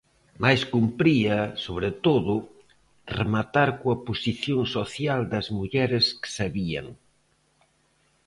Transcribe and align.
Mais 0.43 0.61
cumpría, 0.73 1.37
sobre 1.65 1.89
todo, 2.05 2.33
rematar 3.19 3.69
coa 3.79 3.97
posición 4.07 4.61
social 4.75 5.19
das 5.33 5.47
mulleres 5.57 6.05
que 6.21 6.29
sabían. 6.39 6.85